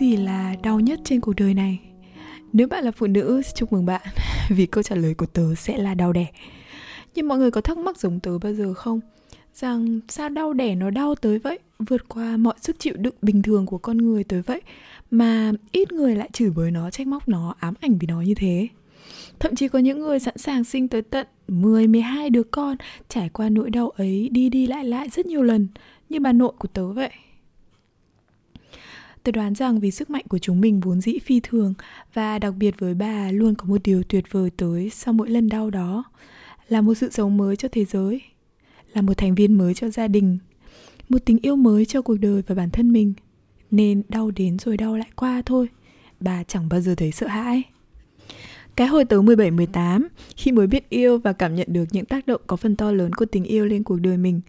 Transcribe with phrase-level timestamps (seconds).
[0.00, 1.78] gì là đau nhất trên cuộc đời này?
[2.52, 4.02] Nếu bạn là phụ nữ chúc mừng bạn.
[4.48, 6.26] Vì câu trả lời của tớ sẽ là đau đẻ.
[7.14, 9.00] Nhưng mọi người có thắc mắc giống tớ bao giờ không?
[9.54, 11.58] Rằng sao đau đẻ nó đau tới vậy?
[11.78, 14.60] Vượt qua mọi sức chịu đựng bình thường của con người tới vậy?
[15.10, 18.34] Mà ít người lại chửi bới nó trách móc nó ám ảnh vì nó như
[18.34, 18.68] thế.
[19.38, 22.76] Thậm chí có những người sẵn sàng sinh tới tận 10, 12 đứa con
[23.08, 25.68] trải qua nỗi đau ấy đi đi lại lại rất nhiều lần.
[26.08, 27.10] Như bà nội của tớ vậy.
[29.26, 31.74] Tôi đoán rằng vì sức mạnh của chúng mình vốn dĩ phi thường
[32.14, 35.48] và đặc biệt với bà luôn có một điều tuyệt vời tới sau mỗi lần
[35.48, 36.04] đau đó
[36.68, 38.22] là một sự sống mới cho thế giới,
[38.94, 40.38] là một thành viên mới cho gia đình,
[41.08, 43.14] một tình yêu mới cho cuộc đời và bản thân mình.
[43.70, 45.68] Nên đau đến rồi đau lại qua thôi.
[46.20, 47.62] Bà chẳng bao giờ thấy sợ hãi.
[48.76, 52.40] Cái hồi tớ 17-18, khi mới biết yêu và cảm nhận được những tác động
[52.46, 54.40] có phần to lớn của tình yêu lên cuộc đời mình,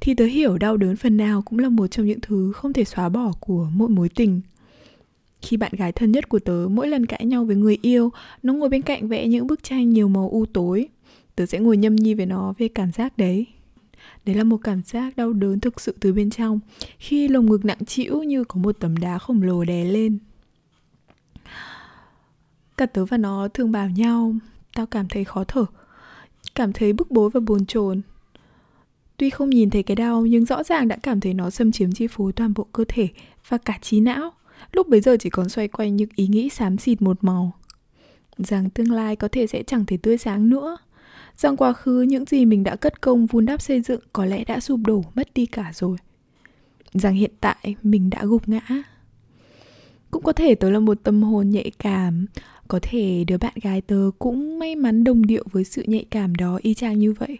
[0.00, 2.84] thì tớ hiểu đau đớn phần nào cũng là một trong những thứ không thể
[2.84, 4.40] xóa bỏ của mỗi mối tình.
[5.42, 8.10] Khi bạn gái thân nhất của tớ mỗi lần cãi nhau với người yêu,
[8.42, 10.88] nó ngồi bên cạnh vẽ những bức tranh nhiều màu u tối.
[11.36, 13.46] Tớ sẽ ngồi nhâm nhi với nó về cảm giác đấy.
[14.26, 16.60] Đấy là một cảm giác đau đớn thực sự từ bên trong,
[16.98, 20.18] khi lồng ngực nặng trĩu như có một tấm đá khổng lồ đè lên
[22.80, 24.34] Cả tớ và nó thường bảo nhau.
[24.74, 25.64] Tao cảm thấy khó thở,
[26.54, 28.00] Cảm thấy bức bối và buồn chồn.
[29.16, 31.92] Tuy không nhìn thấy cái đau, Nhưng rõ ràng đã cảm thấy nó xâm chiếm
[31.92, 33.08] chi phối toàn bộ cơ thể
[33.48, 34.30] Và cả trí não.
[34.72, 37.52] Lúc bấy giờ chỉ còn xoay quanh những ý nghĩ xám xịt một màu.
[38.38, 40.76] Rằng tương lai có thể sẽ chẳng thể tươi sáng nữa.
[41.36, 44.44] Rằng quá khứ những gì mình đã cất công vun đắp xây dựng Có lẽ
[44.44, 45.96] đã sụp đổ, mất đi cả rồi.
[46.92, 48.82] Rằng hiện tại mình đã gục ngã.
[50.10, 52.26] Cũng có thể tớ là một tâm hồn nhạy cảm
[52.70, 56.34] có thể đứa bạn gái tớ cũng may mắn đồng điệu với sự nhạy cảm
[56.34, 57.38] đó y chang như vậy.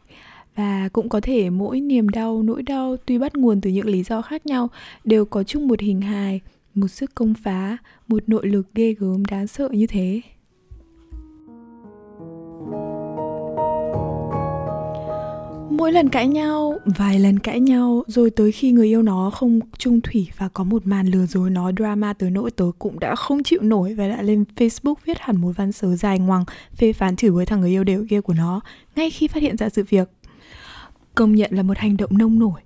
[0.56, 4.02] Và cũng có thể mỗi niềm đau, nỗi đau tuy bắt nguồn từ những lý
[4.02, 4.68] do khác nhau,
[5.04, 6.40] đều có chung một hình hài,
[6.74, 7.76] một sức công phá,
[8.08, 10.20] một nội lực ghê gớm đáng sợ như thế.
[15.70, 19.60] Mỗi lần cãi nhau, vài lần cãi nhau, rồi tới khi người yêu nó không
[19.78, 23.14] trung thủy và có một màn lừa dối nó drama tới nỗi tớ cũng đã
[23.14, 26.44] không chịu nổi và đã lên facebook viết hẳn một văn sớ dài ngoằng
[26.76, 28.60] phê phán chửi với thằng người yêu đều kia của nó,
[28.96, 30.10] ngay khi phát hiện ra sự việc.
[31.14, 32.60] Công nhận là một hành động nông nổi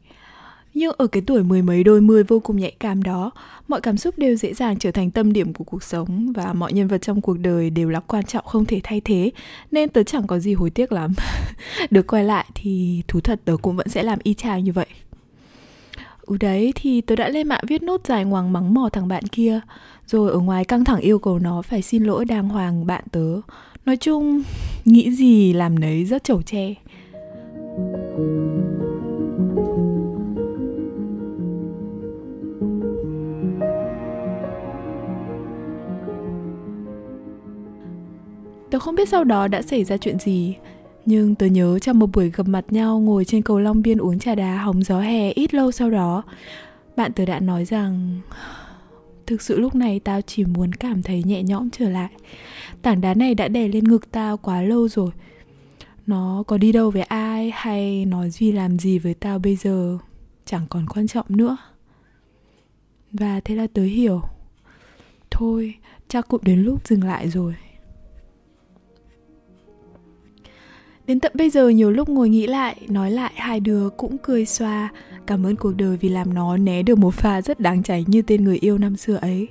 [0.75, 3.31] nhưng ở cái tuổi mười mấy đôi mươi vô cùng nhạy cảm đó,
[3.69, 6.73] mọi cảm xúc đều dễ dàng trở thành tâm điểm của cuộc sống và mọi
[6.73, 9.31] nhân vật trong cuộc đời đều là quan trọng không thể thay thế,
[9.71, 11.15] nên tớ chẳng có gì hối tiếc lắm.
[11.91, 14.87] Được quay lại thì thú thật tớ cũng vẫn sẽ làm y chang như vậy.
[16.27, 19.23] Ừ đấy thì tớ đã lên mạng viết nốt dài ngoằng mắng mò thằng bạn
[19.27, 19.61] kia
[20.07, 23.41] Rồi ở ngoài căng thẳng yêu cầu nó phải xin lỗi đàng hoàng bạn tớ
[23.87, 24.43] Nói chung
[24.85, 26.75] nghĩ gì làm nấy rất chầu tre
[38.75, 40.57] Tớ không biết sau đó đã xảy ra chuyện gì
[41.07, 44.19] Nhưng tớ nhớ trong một buổi gặp mặt nhau Ngồi trên cầu Long Biên uống
[44.19, 46.23] trà đá hóng gió hè ít lâu sau đó
[46.97, 48.21] Bạn tớ đã nói rằng
[49.27, 52.09] Thực sự lúc này tao chỉ muốn cảm thấy nhẹ nhõm trở lại.
[52.83, 55.11] Tảng đá này đã đè lên ngực tao quá lâu rồi.
[56.07, 59.99] Nó có đi đâu với ai hay nói gì làm gì với tao bây giờ
[60.45, 61.57] Chẳng còn quan trọng nữa.
[63.13, 64.23] Và thế là tớ hiểu.
[65.31, 65.75] Thôi,
[66.09, 67.55] chắc cũng đến lúc dừng lại rồi.
[71.07, 74.47] Đến tận bây giờ nhiều lúc ngồi nghĩ lại, nói lại hai đứa cũng cười
[74.47, 74.91] xoa
[75.27, 78.23] Cảm ơn cuộc đời vì làm nó né được một pha rất đáng cháy như
[78.23, 79.49] tên người yêu năm xưa ấy.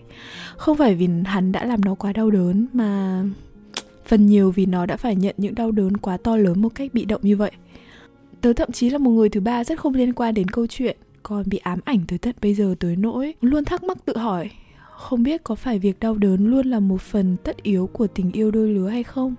[0.58, 3.24] Không phải vì hắn đã làm nó quá đau đớn mà
[4.06, 6.94] phần nhiều vì nó đã phải nhận những đau đớn quá to lớn một cách
[6.94, 7.52] bị động như vậy.
[8.42, 10.98] Tớ thậm chí là một người thứ ba rất không liên quan đến câu chuyện
[11.24, 14.50] Còn bị ám ảnh tới tận bây giờ tới nỗi Luôn thắc mắc tự hỏi
[14.92, 18.32] Không biết có phải việc đau đớn luôn là một phần tất yếu của tình
[18.32, 19.36] yêu đôi lứa hay không?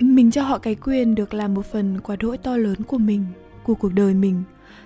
[0.00, 3.24] Mình cho họ cái quyền được làm một phần quá đỗi to lớn của mình,
[3.64, 4.42] của cuộc đời mình.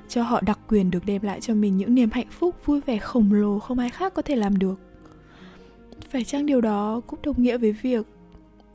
[0.08, 2.98] Cho họ đặc quyền được đem lại cho mình những niềm hạnh phúc, vui vẻ,
[2.98, 4.80] khổng lồ không ai khác có thể làm được.
[6.10, 8.06] Phải chăng điều đó cũng đồng nghĩa với việc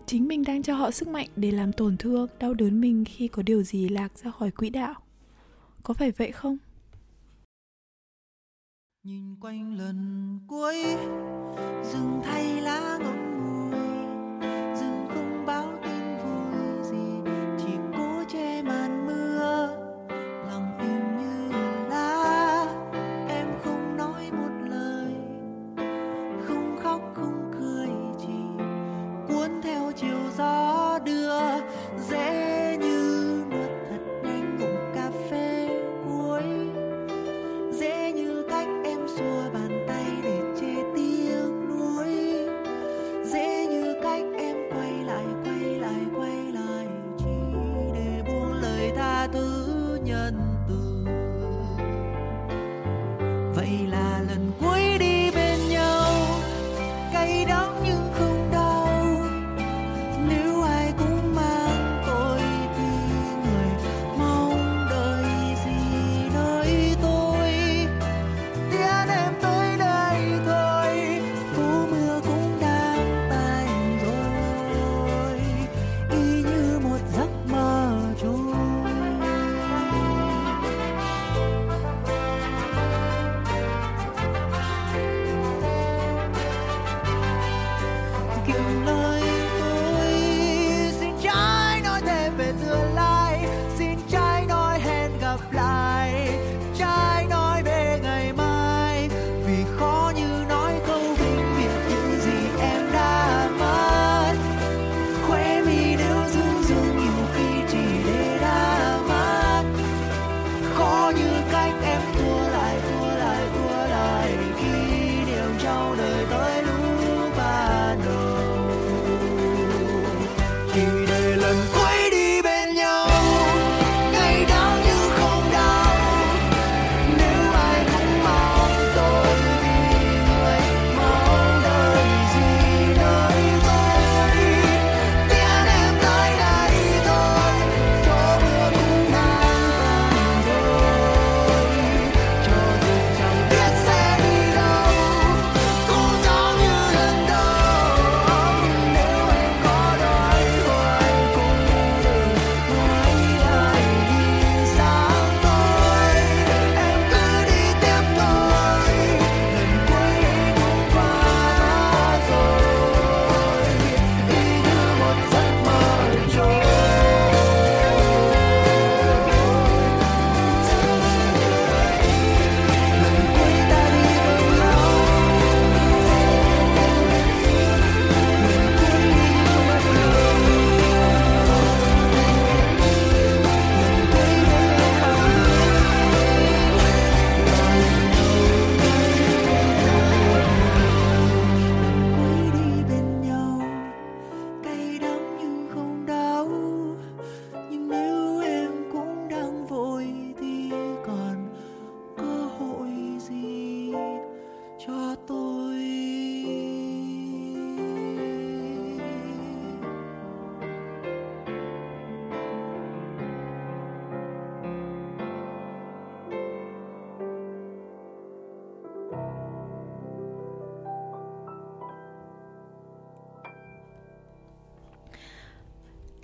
[0.06, 3.28] chính mình đang cho họ sức mạnh để làm tổn thương, đau đớn mình khi
[3.28, 4.94] có điều gì lạc ra khỏi quỹ đạo?
[5.84, 6.58] Có phải vậy không?
[9.04, 10.76] Nhìn quanh lần cuối
[11.84, 13.39] dừng thay lá ngọc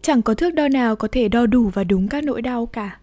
[0.05, 2.99] Chẳng có thước đo nào có thể đo đủ và đúng các nỗi đau cả.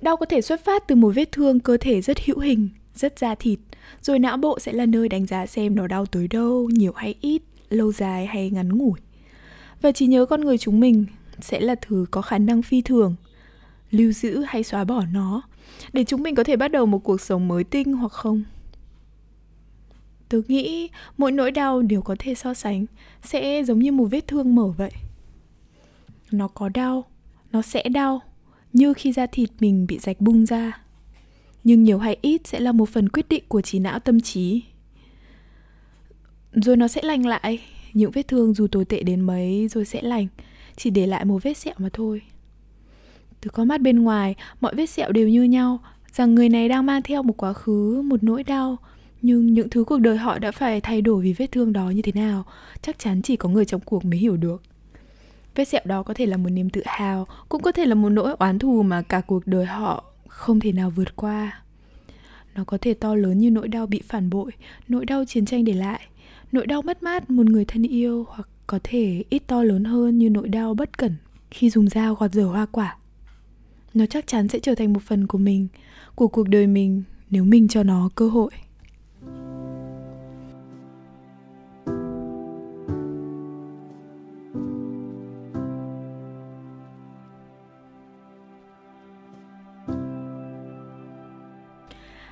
[0.00, 3.18] Đau có thể xuất phát từ một vết thương cơ thể rất hữu hình, rất
[3.18, 3.58] da thịt,
[4.02, 7.14] rồi não bộ sẽ là nơi đánh giá xem nó đau tới đâu, nhiều hay
[7.20, 8.98] ít, lâu dài hay ngắn ngủi.
[9.82, 11.06] Và chỉ nhớ con người chúng mình
[11.40, 13.14] sẽ là thứ có khả năng phi thường,
[13.90, 15.42] lưu giữ hay xóa bỏ nó,
[15.92, 18.42] để chúng mình có thể bắt đầu một cuộc sống mới tinh hoặc không.
[20.28, 22.86] Tôi nghĩ mỗi nỗi đau đều có thể so sánh,
[23.24, 24.92] sẽ giống như một vết thương mở vậy
[26.30, 27.04] nó có đau,
[27.52, 28.20] nó sẽ đau,
[28.72, 30.82] như khi da thịt mình bị rạch bung ra.
[31.64, 34.62] Nhưng nhiều hay ít sẽ là một phần quyết định của trí não tâm trí.
[36.52, 37.60] Rồi nó sẽ lành lại,
[37.92, 40.26] những vết thương dù tồi tệ đến mấy rồi sẽ lành,
[40.76, 42.22] chỉ để lại một vết sẹo mà thôi.
[43.40, 45.78] Từ con mắt bên ngoài, mọi vết sẹo đều như nhau,
[46.12, 48.76] rằng người này đang mang theo một quá khứ, một nỗi đau.
[49.22, 52.02] Nhưng những thứ cuộc đời họ đã phải thay đổi vì vết thương đó như
[52.02, 52.44] thế nào,
[52.82, 54.62] chắc chắn chỉ có người trong cuộc mới hiểu được.
[55.58, 58.08] Vết sẹo đó có thể là một niềm tự hào, cũng có thể là một
[58.08, 61.62] nỗi oán thù mà cả cuộc đời họ không thể nào vượt qua.
[62.54, 64.52] Nó có thể to lớn như nỗi đau bị phản bội,
[64.88, 66.00] nỗi đau chiến tranh để lại,
[66.52, 70.18] nỗi đau mất mát một người thân yêu hoặc có thể ít to lớn hơn
[70.18, 71.16] như nỗi đau bất cẩn
[71.50, 72.96] khi dùng dao gọt rửa hoa quả.
[73.94, 75.68] Nó chắc chắn sẽ trở thành một phần của mình,
[76.14, 78.50] của cuộc đời mình nếu mình cho nó cơ hội.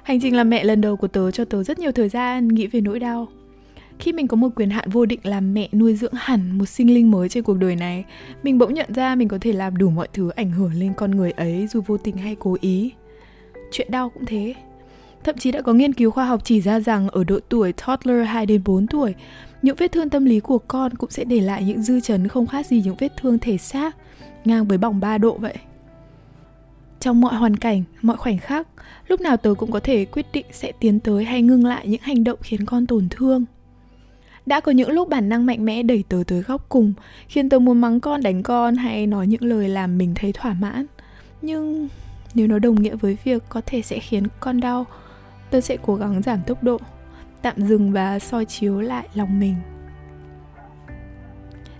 [0.06, 2.66] Hành trình làm mẹ lần đầu của tớ cho tớ rất nhiều thời gian nghĩ
[2.66, 3.28] về nỗi đau.
[3.98, 6.94] Khi mình có một quyền hạn vô định làm mẹ nuôi dưỡng hẳn một sinh
[6.94, 8.04] linh mới trên cuộc đời này,
[8.42, 11.10] mình bỗng nhận ra mình có thể làm đủ mọi thứ ảnh hưởng lên con
[11.10, 12.92] người ấy dù vô tình hay cố ý.
[13.70, 14.54] Chuyện đau cũng thế.
[15.24, 18.26] Thậm chí đã có nghiên cứu khoa học chỉ ra rằng ở độ tuổi toddler
[18.26, 19.14] 2 đến 4 tuổi,
[19.62, 22.46] những vết thương tâm lý của con cũng sẽ để lại những dư chấn không
[22.46, 23.96] khác gì những vết thương thể xác,
[24.44, 25.54] ngang với bỏng 3 độ vậy
[27.00, 28.68] trong mọi hoàn cảnh, mọi khoảnh khắc,
[29.08, 32.00] lúc nào tớ cũng có thể quyết định sẽ tiến tới hay ngưng lại những
[32.02, 33.44] hành động khiến con tổn thương.
[34.46, 36.92] Đã có những lúc bản năng mạnh mẽ đẩy tớ tới góc cùng,
[37.28, 40.54] khiến tớ muốn mắng con, đánh con hay nói những lời làm mình thấy thỏa
[40.54, 40.86] mãn.
[41.42, 41.88] Nhưng
[42.34, 44.86] nếu nó đồng nghĩa với việc có thể sẽ khiến con đau,
[45.50, 46.78] tớ sẽ cố gắng giảm tốc độ,
[47.42, 49.54] tạm dừng và soi chiếu lại lòng mình.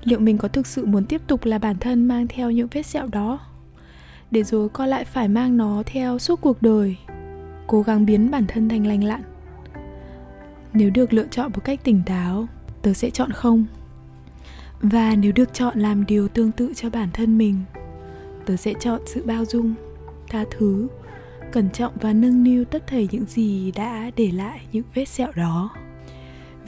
[0.04, 2.82] Liệu mình có thực sự muốn tiếp tục là bản thân mang theo những vết
[2.82, 3.40] sẹo đó?
[4.30, 6.96] Để rồi con lại phải mang nó theo suốt cuộc đời.
[7.66, 9.22] Cố gắng biến bản thân thành lành lặn.
[10.72, 12.46] Nếu được lựa chọn một cách tỉnh táo,
[12.82, 13.66] tớ sẽ chọn không.
[14.80, 17.60] Và nếu được chọn làm điều tương tự cho bản thân mình,
[18.46, 19.74] tớ sẽ chọn sự bao dung,
[20.28, 20.88] tha thứ,
[21.52, 25.32] cẩn trọng và nâng niu tất thảy những gì đã để lại những vết sẹo
[25.36, 25.70] đó.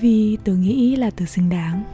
[0.00, 1.84] Vì tớ nghĩ là tớ xứng đáng.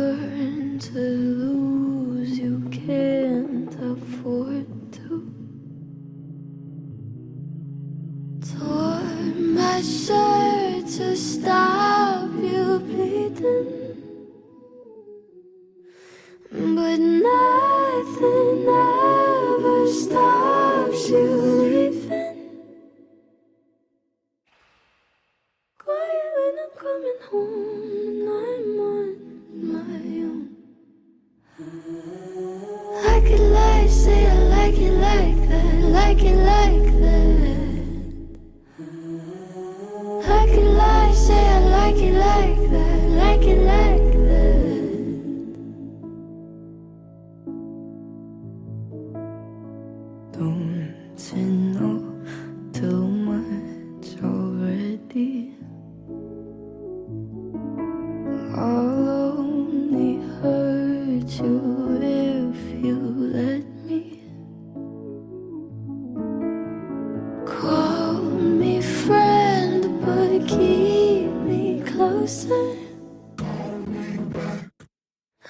[0.00, 5.14] learn to lose, you can't afford to.
[8.50, 9.24] Tore
[9.58, 13.79] my shirt to stop you bleeding.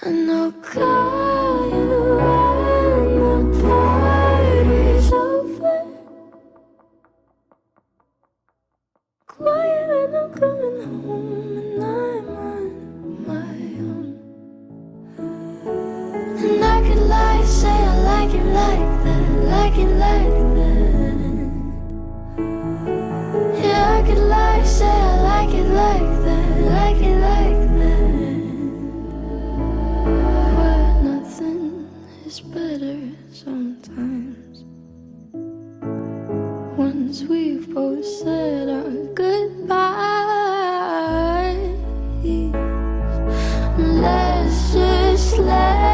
[0.03, 1.20] I know God.
[36.81, 39.77] Once we've both said our goodbyes.
[43.77, 45.90] Let's just let.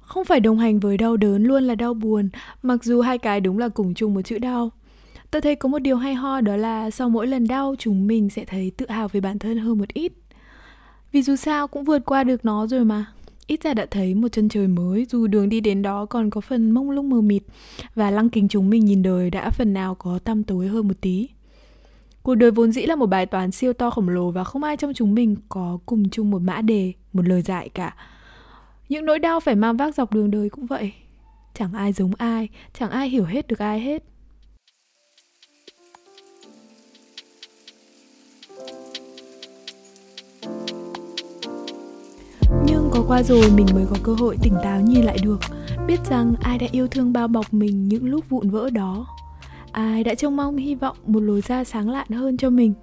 [0.00, 2.28] Không phải đồng hành với đau đớn luôn là đau buồn,
[2.62, 4.70] mặc dù hai cái đúng là cùng chung một chữ đau.
[5.30, 8.30] Tôi thấy có một điều hay ho đó là sau mỗi lần đau, chúng mình
[8.30, 10.12] sẽ thấy tự hào về bản thân hơn một ít.
[11.12, 13.06] Vì dù sao cũng vượt qua được nó rồi mà
[13.46, 16.40] ít ra đã thấy một chân trời mới, dù đường đi đến đó còn có
[16.40, 17.42] phần mông lung mờ mịt,
[17.94, 20.94] và lăng kính chúng mình nhìn đời đã phần nào có tăm tối hơn một
[21.00, 21.28] tí.
[22.22, 24.76] Cuộc đời vốn dĩ là một bài toán siêu to khổng lồ và không ai
[24.76, 27.96] trong chúng mình có cùng chung một mã đề, một lời giải cả.
[28.88, 30.92] Những nỗi đau phải mang vác dọc đường đời cũng vậy.
[31.54, 32.48] Chẳng ai giống ai,
[32.78, 34.04] chẳng ai hiểu hết được ai hết.
[42.94, 45.40] Có qua rồi mình mới có cơ hội tỉnh táo nhìn lại được.
[45.86, 49.06] Biết rằng ai đã yêu thương bao bọc mình những lúc vụn vỡ đó.
[49.72, 52.74] Ai đã trông mong hy vọng một lối ra sáng lạn hơn cho mình.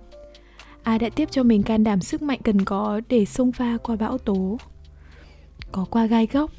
[0.83, 3.95] Ai đã tiếp cho mình can đảm sức mạnh cần có để xông pha qua
[3.95, 4.57] bão tố.
[5.71, 6.51] Có qua gai góc,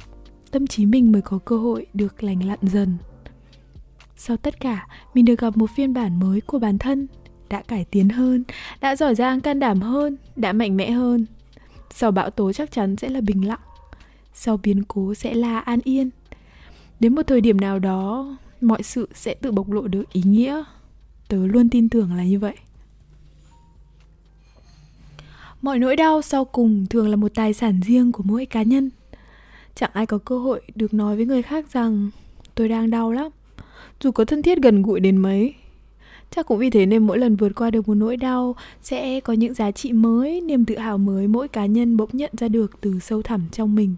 [0.51, 2.97] tâm trí mình mới có cơ hội được lành lặn dần.
[4.17, 7.07] Sau tất cả, mình được gặp một phiên bản mới của bản thân,
[7.49, 8.45] đã cải tiến hơn,
[8.81, 11.27] đã giỏi giang can đảm hơn, đã mạnh mẽ hơn
[11.95, 13.61] sau bão tố chắc chắn sẽ là bình lặng.
[14.35, 16.11] Sau biến cố sẽ là an yên.
[17.01, 20.63] Đến một thời điểm nào đó, mọi sự sẽ tự bộc lộ được ý nghĩa.
[21.29, 22.57] Tớ luôn tin tưởng là như vậy.
[25.63, 28.91] Mọi nỗi đau sau cùng thường là một tài sản riêng của mỗi cá nhân.
[29.75, 32.11] Chẳng ai có cơ hội được nói với người khác rằng,
[32.55, 33.33] tôi đang đau lắm.
[34.01, 35.55] Dù có thân thiết gần gũi đến mấy
[36.37, 39.33] chắc cũng vì thế nên mỗi lần vượt qua được một nỗi đau, sẽ có
[39.33, 42.81] những giá trị mới, niềm tự hào mới mỗi cá nhân bỗng nhận ra được
[42.81, 43.95] từ sâu thẳm trong mình.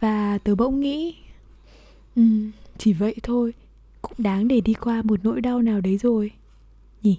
[0.00, 1.14] Và tớ bỗng nghĩ
[2.16, 2.22] ừ
[2.78, 3.54] chỉ vậy thôi,
[4.02, 6.30] cũng đáng để đi qua một nỗi đau nào đấy rồi.
[7.02, 7.18] Nhỉ?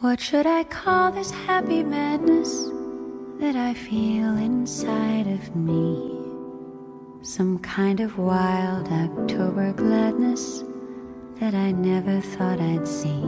[0.00, 2.83] What should I call this happy madness?
[3.40, 6.10] That I feel inside of me?
[7.22, 10.62] Some kind of wild October gladness
[11.40, 13.24] that I never thought I'd see.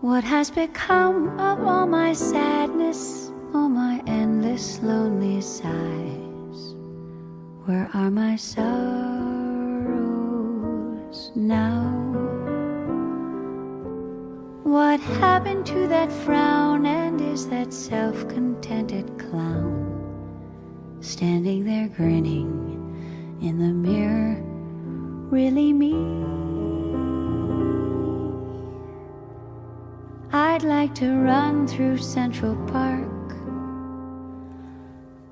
[0.00, 6.74] What has become of all my sadness, all my endless lonely sighs?
[7.66, 8.70] Where are my sorrows
[11.36, 11.99] now?
[14.70, 19.74] What happened to that frown and is that self contented clown?
[21.00, 22.46] Standing there grinning
[23.42, 24.40] in the mirror
[25.28, 25.94] really me?
[30.32, 33.34] I'd like to run through Central Park,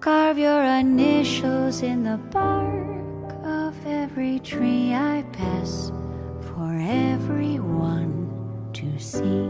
[0.00, 5.92] carve your initials in the bark of every tree I pass
[6.40, 8.27] for everyone
[8.78, 9.48] to see.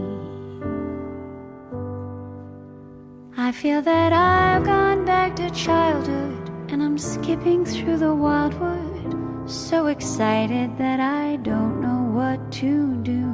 [3.37, 9.87] I feel that I've gone back to childhood and I'm skipping through the wildwood, so
[9.87, 13.25] excited that I don't know what to do.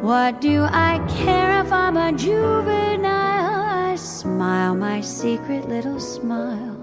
[0.00, 3.64] What do I care if I'm a juvenile?
[3.92, 6.80] I smile my secret little smile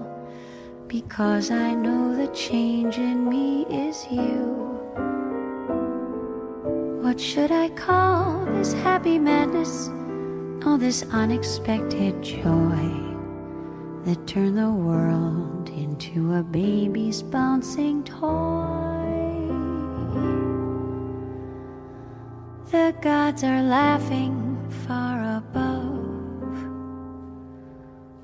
[0.86, 3.66] because I know the change in me
[7.12, 9.90] What should I call this happy madness?
[10.64, 12.88] All this unexpected joy
[14.06, 19.12] that turned the world into a baby's bouncing toy.
[22.70, 24.56] The gods are laughing
[24.88, 26.56] far above.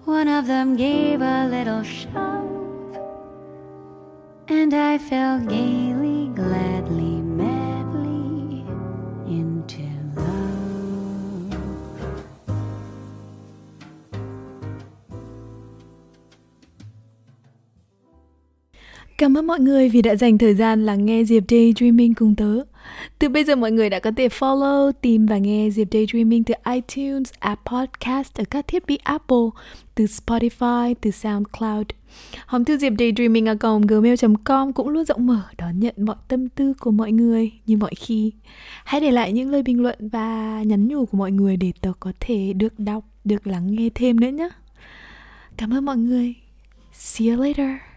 [0.07, 2.99] One of them gave a little shove,
[4.49, 7.08] and I fell gaily, gladly,
[19.19, 22.59] Cảm ơn mọi người vì đã dành thời gian lắng nghe Diệp Daydreaming cùng tớ.
[23.19, 26.55] Từ bây giờ mọi người đã có thể follow, tìm và nghe Diệp Daydreaming từ
[26.73, 29.49] iTunes, App Podcast ở các thiết bị Apple,
[29.95, 31.87] từ Spotify, từ SoundCloud.
[32.47, 33.45] Hòm thư diệp daydreaming
[33.89, 37.95] gmail.com cũng luôn rộng mở đón nhận mọi tâm tư của mọi người như mọi
[37.95, 38.33] khi.
[38.85, 41.93] Hãy để lại những lời bình luận và nhắn nhủ của mọi người để tớ
[42.01, 44.49] có thể được đọc, được lắng nghe thêm nữa nhé.
[45.57, 46.35] Cảm ơn mọi người.
[46.93, 47.88] See you later.